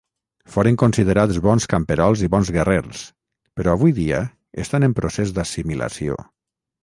[0.51, 3.03] Foren considerats bons camperols i bons guerrers,
[3.59, 4.21] però avui dia
[4.65, 6.17] estant en procés d'assimilació.